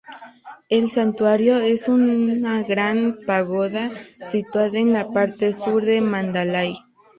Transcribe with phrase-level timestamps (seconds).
[0.69, 3.91] El santuario es una gran pagoda
[4.27, 6.75] situada en la parte sur de Mandalay.